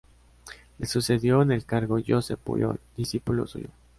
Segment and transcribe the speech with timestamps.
[0.79, 3.67] Le sucedió en el cargo Josep Pujol, discípulo suyo.